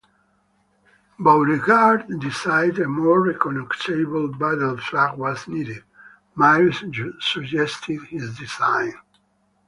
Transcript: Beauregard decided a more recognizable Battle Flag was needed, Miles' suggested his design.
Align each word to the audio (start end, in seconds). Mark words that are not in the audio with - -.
Beauregard 1.19 2.07
decided 2.19 2.79
a 2.79 2.87
more 2.87 3.21
recognizable 3.23 4.29
Battle 4.29 4.75
Flag 4.77 5.15
was 5.15 5.47
needed, 5.47 5.83
Miles' 6.33 6.83
suggested 7.19 8.01
his 8.09 8.35
design. 8.35 8.95